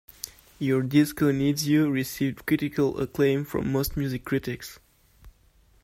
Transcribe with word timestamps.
"Your 0.57 0.81
Disco 0.81 1.31
Needs 1.31 1.67
You" 1.67 1.87
received 1.91 2.47
critical 2.47 2.99
acclaim 2.99 3.45
from 3.45 3.71
most 3.71 3.95
music 3.95 4.25
critics. 4.25 4.79